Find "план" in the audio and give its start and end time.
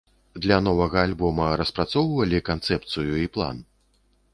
3.39-3.67